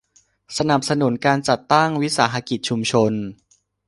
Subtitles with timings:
[0.57, 3.11] สนับสนุนการจัดตั้งวิสาหกิจชุมชน